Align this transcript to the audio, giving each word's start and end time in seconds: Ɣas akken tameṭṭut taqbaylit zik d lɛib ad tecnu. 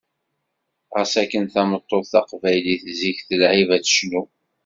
Ɣas 0.95 1.13
akken 1.21 1.45
tameṭṭut 1.53 2.05
taqbaylit 2.11 2.83
zik 2.99 3.19
d 3.29 3.31
lɛib 3.41 3.69
ad 3.75 3.83
tecnu. 3.85 4.23